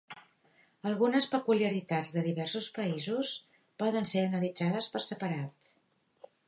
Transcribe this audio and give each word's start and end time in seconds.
Algunes 0.91 1.27
peculiaritats 1.33 2.13
de 2.15 2.23
diversos 2.29 2.71
països 2.79 3.35
poden 3.83 4.09
ser 4.15 4.27
analitzades 4.31 4.93
per 4.97 5.05
separat. 5.11 5.77